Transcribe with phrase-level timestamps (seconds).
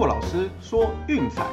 [0.00, 1.44] 洛老师说运彩，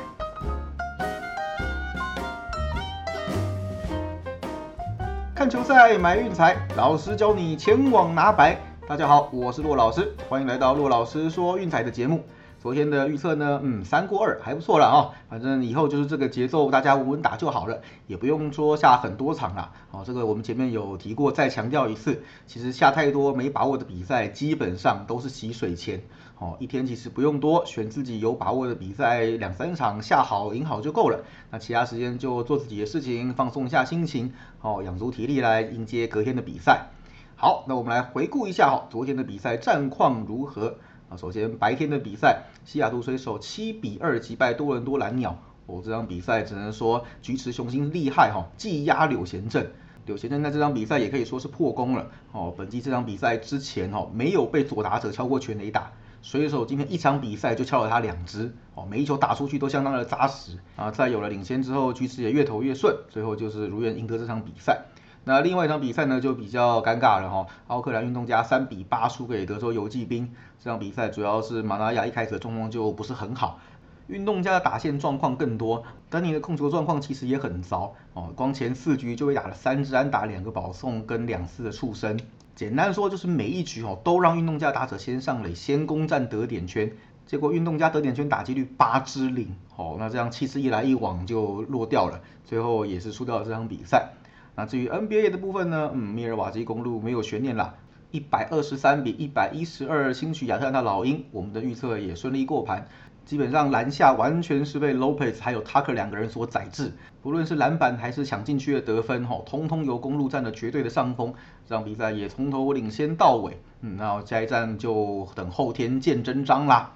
[5.35, 8.57] 看球赛买运彩，老师教你前往拿白。
[8.88, 12.23] 大家好，我是洛老师，欢迎来到洛老师说运彩的节目。
[12.60, 19.72] 昨天的预测呢，嗯，三过二还不错了啊，反正以后就是这个节奏，大家稳稳打就好了，也不用说下很多场了。
[19.91, 26.02] 哦，这个我们前面有提过，再强调一次，其实下太多没把握的比赛，基本上都是洗水钱。
[26.40, 31.24] 哦，一天其实不用多，选自己有把握的比赛，两三场下好赢好就够了。
[31.52, 36.88] 那其他时间就做自己的事情，放松一下心情，哦，养足体力来迎接隔天的比赛。
[37.35, 40.76] 好，那我们来回顾一下哈，昨天的比赛战况如何？
[41.10, 45.38] 啊，首先白天的比赛，西雅图水手七比二击败多伦多蓝鸟。
[45.66, 49.72] 哦，这场比赛只能说菊池雄心厉害哈，技压柳贤镇。
[50.06, 52.08] 柳贤镇在这场比赛也可以说是破功了。
[52.32, 55.92] 哦，本季这场比赛之前哦，没有被左打者敲过全垒打。
[56.22, 58.54] 水手今天一场比赛就敲了他两支。
[58.76, 60.58] 哦，每一球打出去都相当的扎实。
[60.77, 64.86] 啊，在有了领先之后，菊池也越投越顺，最后就是如愿赢得这场比赛。
[65.28, 67.45] 那另外一场比赛呢，就比较尴尬了哈。
[67.67, 70.31] 奥克兰运动家三比八输给德州游骑兵。
[70.58, 73.59] 这场比赛主要是马拉雅一开始的状况就不是很好，
[74.08, 78.31] 运动家的打线状况更多，丹尼的控球状况其实也很糟哦。
[78.38, 82.17] 光前四局就被打了三支安打、两个保送跟两次的触身。
[82.55, 86.89] 简单说就是每一局哦都让运动家打者先上垒，先攻占得点圈。
[87.25, 94.14] 结果运动家得点圈打击率八支零哦，那这样气势一来一往就落掉了，最后也是输掉了这场比赛。
[94.58, 95.91] 那至于 NBA 的部分呢？
[95.94, 97.75] 嗯，密尔瓦基公路没有悬念啦，
[98.09, 102.88] 一百二十三比一百一十二轻取亚特兰大老鹰，我们的预测也顺利过盘。
[103.23, 106.91] 基本上篮下完全是被 Lopez 还有 Tucker 两个人所宰制，
[107.22, 111.31] 不论是篮板还是抢禁区的得分，吼，通通由公路占了绝对的上风。
[111.67, 113.59] 这场比赛也从头领先到尾。
[113.81, 116.94] 嗯，那下一站就等后天见真章啦。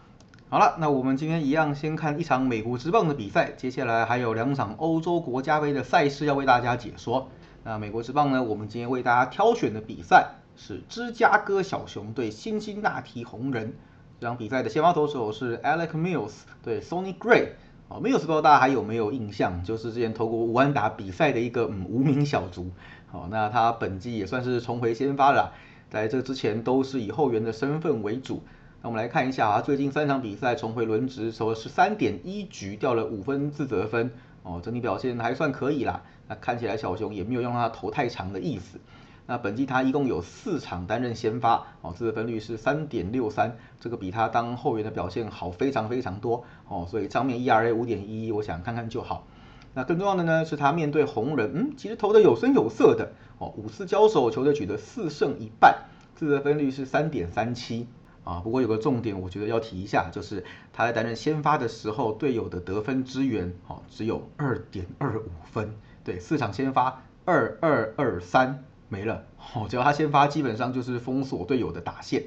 [0.49, 7.29] 好了，那我们今天一样先看一场美国职棒的比赛，接下来还有两场欧洲国家杯的赛事要为大家解说。
[7.63, 8.41] 那美国之棒呢？
[8.41, 13.75] 我们今天为大家挑选的比赛是芝加哥小熊对辛辛那提红人。
[14.19, 16.31] 这场比赛的先发投手是 Alex Mills
[16.63, 17.49] 对 Sony Gray。
[17.87, 19.63] 哦，Mills 不知道大家还有没有印象？
[19.63, 22.71] 就是之前投过五安打比赛的一个嗯无名小卒。
[23.11, 25.53] 好，那他本季也算是重回先发了，
[25.89, 28.41] 在这之前都是以后援的身份为主。
[28.81, 34.11] 那我们来看一下啊，最近三场比赛重回轮值，守了十三点一局，掉了五分自责分。
[34.43, 36.01] 哦，整体表现还算可以啦。
[36.27, 38.79] 那看起来小熊也没有让他投太长的意思。
[39.27, 46.43] 那本季他一共有四场担任先发，哦，自责分率是三点六三，这个比他当后援的表现好非常非常多。
[46.67, 49.25] 哦，所以账面 ERA 五点一，我想看看就好。
[49.73, 53.11] 那更重要的呢，是他面对红人，嗯，其实投的有声有色的。
[53.37, 57.87] 哦，五次交手，球队取得四胜一败，自责分率是三点三七。
[58.23, 65.73] 啊，不过有个重点，我觉得要提一下，就是他在担任先发的时候，队友的得分支援，哦，只有二点二五分，
[66.03, 69.23] 对，四场先发二二二三没了，
[69.53, 72.25] 哦，只要他先发，基本上就是封锁队友的打线。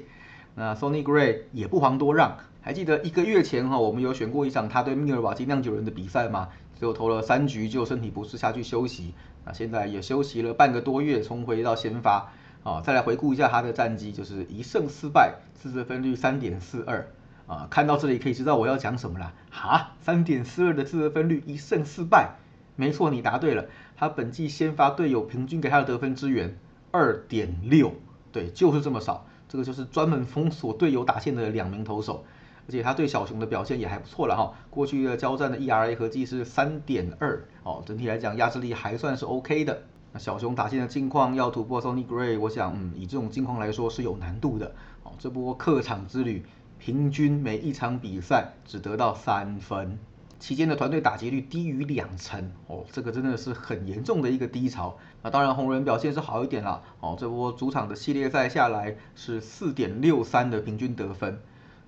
[0.53, 6.49] 那 Sony Gray 也不遑多让，还记得一个月前哈，我们有选过一场他对密尔瓦基酿酒人的比赛吗？
[6.75, 9.13] 最后投了三局就身体不适下去休息，
[9.45, 12.33] 那现在也休息了半个多月，重回到先发。
[12.65, 17.07] 啊，再来回顾一下他的战绩，就是一胜四败，自责分率三点四二。
[17.45, 19.31] 啊，看到这里可以知道我要讲什么了。
[19.51, 22.31] 哈，三点四二的自责分率，一胜四败，
[22.75, 23.65] 没错，你答对了。
[23.95, 26.57] 他本季先发队友平均给他的得分支援
[26.89, 27.93] 二点六，
[28.31, 29.27] 对，就是这么少。
[29.47, 32.25] 这个就是专门封锁队友打线的两名投手，
[32.67, 34.53] 而且他对小熊的表现也还不错了哈。
[34.71, 39.83] 过去的交战的 ERA 合计是三点二，哦，整体来讲压制力还算是 OK 的。
[40.17, 44.73] 小熊打线的近况要突破 Sonny Gray，我想，嗯，以这种近况来说是有难度的。
[45.03, 46.45] 哦，这波客场之旅，
[46.79, 49.99] 平均每一场比赛只得到三分，
[50.39, 54.97] 期间的团队打击率低于两成，哦，这个真的是很严重的一个低潮。
[55.21, 61.39] 那当然红人表现是好一点了，哦，这波主场的系列赛下来是四点六三的平均得分。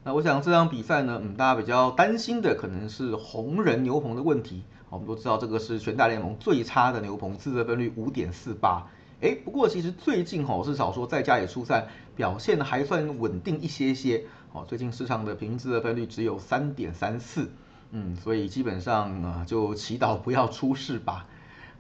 [0.04, 4.64] 那我想这场比赛呢，嗯，大家比较担心的可能是红人牛棚的问题。
[4.90, 8.88] 我们都知道这个是全大联盟最差的牛棚，自责分率五点四八。
[9.22, 14.24] 哎，不过其实最近哈，至少说在家里出赛表现还算稳定一些些。
[14.54, 17.50] 哦，最近市场的平均自责分率只有三点三四。
[17.92, 21.26] 嗯，所以基本上啊，就祈祷不要出事吧。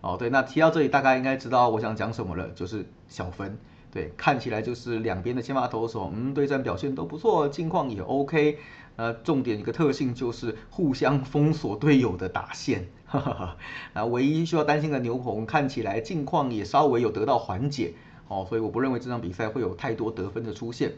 [0.01, 3.57] 哦，对，那提到这里，大概应该知道我想讲什么了，就是小分。
[3.91, 8.59] 对，看起来就是两边的先发投手，嗯，对战表现都不错，近况也 OK。
[8.97, 12.89] 呃，重点一个特性就是互相封锁队友的打线。
[13.05, 13.57] 哈哈哈。
[13.93, 17.93] 那唯一需要担心的牛棚，看起来近况也稍微有得到缓解。
[18.27, 20.95] 哦，所以我不认为这场比赛会有太多得分的出现。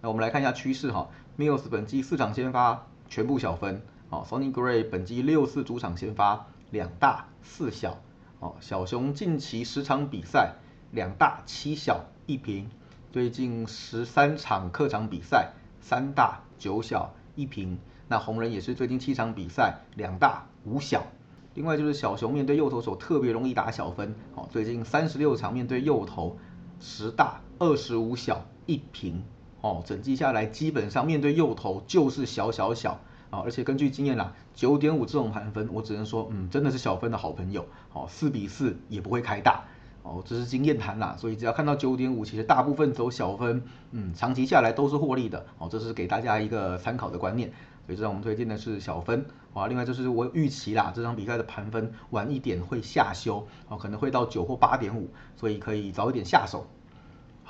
[0.00, 7.98] 那我们来看一下趋势哈，Mills 本季四场先发全部小分，哦，Sony Gray 本季六次主场先发，两大四小。
[8.38, 10.54] 哦，小熊近期十场比赛，
[10.92, 12.70] 两大七小一平。
[13.12, 15.52] 最近十三场客场比赛，
[15.82, 17.78] 三大九小一平。
[18.08, 21.06] 那红人也是最近七场比赛，两大五小。
[21.54, 24.14] 另外就是小熊面对右投手特别容易打小分。
[24.34, 26.36] 哦，最近三十六场面对右投，
[26.80, 29.22] 十大二十五小一平。
[29.60, 33.00] 哦，整季下来基本上面对右投就是小小小
[33.30, 37.66] 啊，而且根据经验啦，九点五这种盘分，我只能说，嗯，真的是小分的好朋友。
[37.92, 39.64] 哦，四比四也不会开大。
[40.02, 45.44] 哦，这是经验谈啦，所以只要看到九点五，其实大部分走小分，嗯，长期下来都是获利的。
[45.58, 47.52] 哦，这是给大家一个参考的观念。
[47.86, 49.26] 所以这让我们推荐的是小分。
[49.52, 56.66] 啊，另外就是我预期啦，这场比赛的盘分晚一点会下修，哦，可能会到九或八点五，所以可以早一点下手。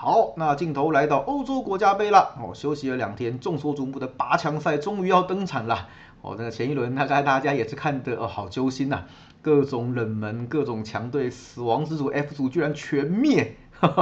[0.02, 5.88] 好，那镜头来到欧洲国家杯了，哦，休息了两天，众所瞩目的八强赛终于要登场了。
[6.22, 9.02] 哦，那个前一轮大概大家也是看得哦好揪心呐，
[9.42, 13.56] 各种冷门、各种强队，死亡之组 F 组居然全灭，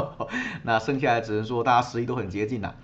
[0.62, 2.77] 那剩下来只能说大家实力都很接近了。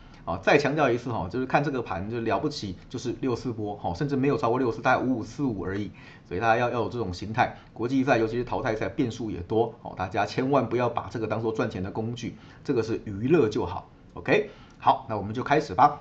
[0.42, 5.90] 再强调一次哈，就是看这个盘就了不起，就是六四波，哈，甚至没有超过六四，大概五五四五而已。
[6.26, 13.90] 所以大家要要有这种心态，国际赛尤其是淘汰赛变数也多，哦，大家千万不要把这个当做赚钱的工具，这个是娱乐就好。
[14.14, 14.48] OK，
[14.78, 16.00] 好，那我们就开始吧。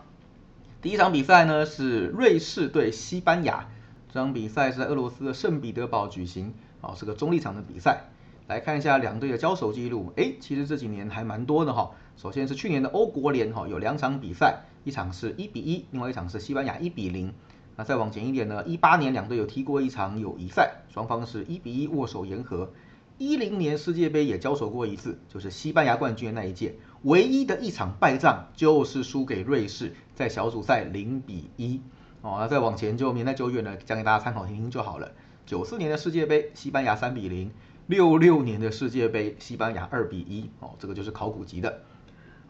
[0.82, 3.68] 第一场比赛呢是瑞士对西班牙，
[4.14, 8.06] 这场比赛是在俄罗斯的圣彼得堡举行，啊，是个中立场的比赛。
[8.48, 11.92] 来看一下两队的交手记录，哎，其实这几年还蛮多的哈。
[12.16, 17.34] 首先是去年的欧国联哈，有两场比赛，一场是一比一，另外一场是西班牙一比零。
[17.76, 22.72] 那再往前一点呢，一八年两队有踢过一场友谊赛，双方是一比一握手言和。
[23.18, 31.82] 一零年世界杯也交手过一次，就是西班牙冠军的那一届，唯一的一场败仗就是输给瑞士，在小组赛零比一。
[32.22, 35.12] 哦，那再往前就年代久远了，讲给大家参考听听就好了。
[35.46, 37.52] 九四年的世界杯，西班牙三比零。
[37.86, 41.82] 六六年的世界杯，西班牙二比一，哦，这个就是考古级的，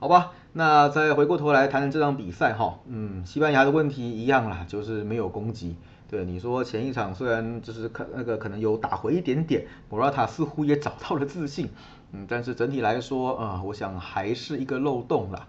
[0.04, 0.34] 好吧？
[0.52, 5.78] 那再回过头来谈谈这场比赛，哈，嗯，西班牙的问题一样啦，就是没有攻击。
[6.10, 11.70] 对，你说前一场虽然就是可那个可能有打回一点点，莫拉塔似乎也找到了自信，
[12.12, 15.48] 嗯，但是整体来说，啊，我想还是一个漏洞啦。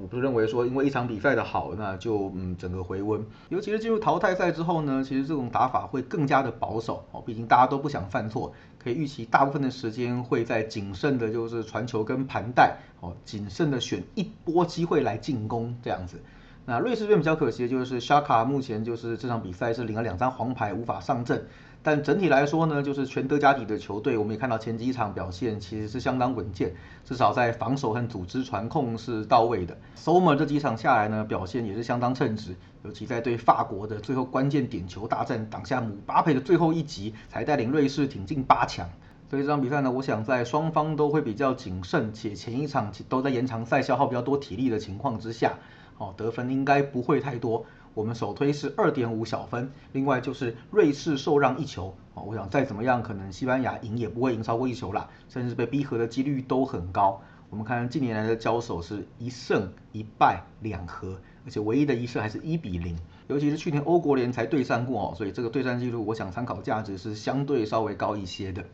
[0.00, 8.52] 我不是认为说因为一场比赛的好，那就嗯整个回温，尤其是进入淘汰赛之后呢，其实这种打法会更加的保守哦，毕竟大家都不想犯错，
[8.82, 16.20] 可以预期大部分的时间会在谨慎的，就是传球跟盘带哦，谨慎的选一波机会来进攻这样子。
[16.66, 21.46] 那瑞士这边比较可惜的就是沙卡目前就是这场比赛是领了两张黄牌，无法上阵。
[21.82, 26.74] 但整体来说呢，就是全德甲底的球队，我们也看到前几场表现其实是相当稳健，
[27.04, 29.74] 至少在防守和组织传控是到位的。
[29.96, 32.54] Sommer 这几场下来呢，表现也是相当称职，
[32.84, 38.86] 尤其在对法国的最后关键点球大战挡下姆巴佩的最后一击，才带领瑞士挺进八强。
[39.30, 45.54] 所以这场比赛呢，我想在双方都会比较谨慎，且前一场都在延长赛消耗比较多体力的情况之下，
[45.96, 47.64] 哦，得分应该不会太多。
[47.92, 57.20] 我们首推是二点五小分，另外就是瑞士受让一球啊，我想再怎么样，可能西班牙赢也不会赢超过一球啦，甚至被逼和的几率都很高。
[57.50, 68.64] 我们看近年来的交手是一胜一败两和，而且唯一的一胜还是一比零，尤其是去年欧国联才对战过哦，所以这个对战记录，我想参考价值是相对稍微高一些的。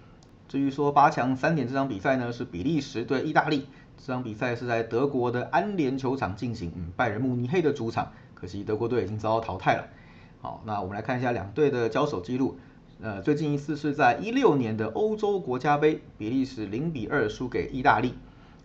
[0.46, 8.12] 至于说八强三点这场比赛呢，是比利时对意大利，这场比赛是在德国的安联球场进行，嗯，拜仁慕尼黑的主场。
[8.36, 9.88] 可惜德国队已经遭到淘汰了。
[10.40, 12.58] 好，那我们来看一下两队的交手记录。
[13.00, 18.14] 呃，最近一次是在一六年的欧洲国家杯，比利时零比二输给意大利。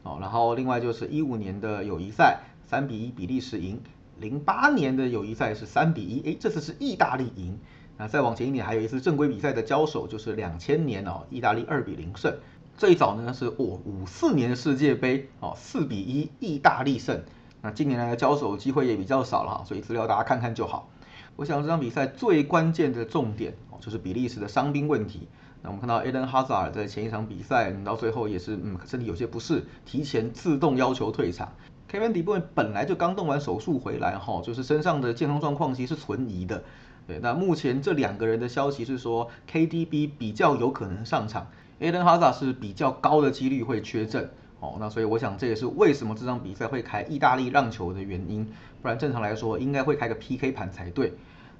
[0.04, 3.80] 哦，然后另外就是一五年的友谊赛，三比一比利时赢。
[4.20, 7.58] 零八年的友谊赛是三比一，哎，这次是意大利赢。
[7.98, 12.36] 那再往前一点，还有一次正规比赛的交手，就是两千年哦，意大利二比零胜。
[12.78, 17.22] 最早呢是哦五四年的世界杯，哦四比一意大利胜。
[17.62, 20.89] 那近年来的交手机会也比较少了哈，所以资料大家看看就好。
[21.36, 25.27] 我想这场比赛最关键的重点哦，就是比利时的伤兵问题。
[25.62, 31.53] 那我们看到 Eden Hazard 在前一场比赛到最后也是嗯身体有些不适，提前自动要求退场。
[31.89, 36.63] Kevin De b r u n 本来就刚动完手术回来哈，就是身上的健康状况其实是存疑的。
[37.06, 41.48] 对，那目前这两个人的消息是说 KDB 比较有可能上场
[41.80, 44.32] ，Eden Hazard 是比较高的几率会缺阵。
[44.62, 48.48] 哦，那所以我想这也是为什么这场比赛会开意大利让球的原因，
[48.82, 51.13] 不然正常来说应该会开个 PK 盘才对。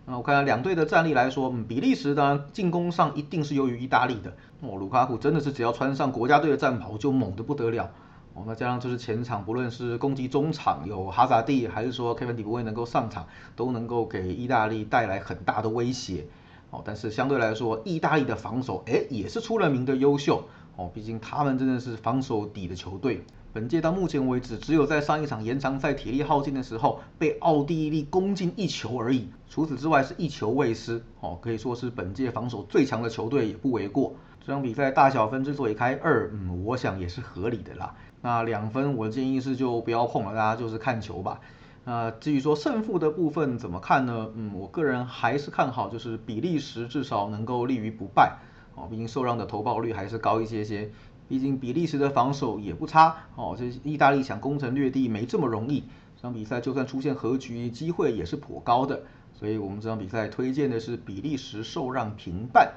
[0.06, 4.32] 那我看两队的战力来说，比利时当然进攻上一定是优于意大利的。
[4.62, 7.90] 哦，卢卡库真的是只要穿上国家队的战袍就猛得不得了。
[8.36, 16.26] 哦，那加上就是前场不论是攻击中场有哈萨蒂，还是说 Kevin 迪布威能够上场，都能够给意大利带来很大的威胁。
[16.70, 20.44] 哦，但是相对来说，意大利的防守哎也是出了名的优秀。
[20.76, 23.24] 哦，毕竟他们真的是防守底的球队。
[23.54, 29.28] 本届到目前为止，只有在上一场延长赛体力耗尽的时候被奥地利攻进一球而已。
[29.50, 31.04] 除此之外是一球未失。
[31.20, 34.14] 哦，可以说是本届防守最强的球队也不为过。
[34.46, 37.94] 这场比赛大小分之所以开二，嗯，我想也是合理的啦。
[38.22, 41.42] 那两分，我建议是就不要碰了，大家就是看球吧。
[41.84, 44.30] 那至于说胜负的部分怎么看呢？
[44.34, 48.38] 嗯，我个人还是看好，就是比利时至少能够立于不败。
[48.76, 50.90] 哦，毕竟受让的投报率还是高一些些。
[51.28, 53.16] 毕竟比利时的防守也不差。
[53.36, 55.82] 哦，这意大利想攻城略地没这么容易。
[56.16, 59.04] 这场比赛就算出现和局，机会也是颇高的。
[59.34, 62.74] 所以我们这场比赛推荐的是比利时受让平半。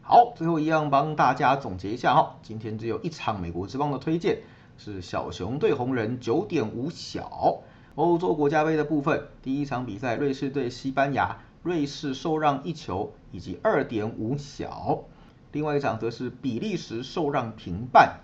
[0.00, 4.38] 好，最后一样帮大家总结一下哈，今天只有一场美国之邦的推荐。
[4.78, 7.60] 是小熊对红人九点五小，
[7.94, 15.04] 欧洲国家杯的部分，第一场比赛瑞士对西班牙，瑞士受让一球以及二点五小，
[15.52, 18.20] 另外一场则是比利时受让平半。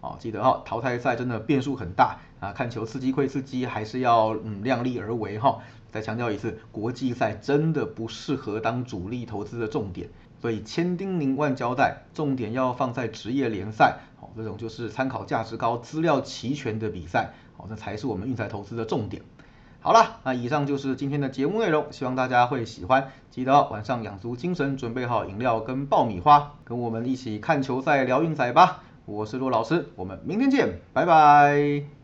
[0.00, 5.60] 哦，记得哈，淘汰赛真的变数很大啊，看球刺激归刺激，还是要嗯量力而为哈。
[5.92, 10.08] 再强调一次，国际赛真的不适合当主力投资的重点。
[10.40, 19.22] 所以千叮咛万交代，重点要放在职业联赛，好，这种就是参考价值高、资料齐全的比赛，好，这才是我们运彩投资的重点。
[19.84, 23.10] 好了，那以上就是今天的节目内容，希望大家会喜欢。
[23.30, 28.84] 记得晚上养足精神，准备好饮料跟爆米花，跟我们一起看球赛、聊运彩吧。
[29.06, 32.01] 我是骆老师，我们明天见，拜拜。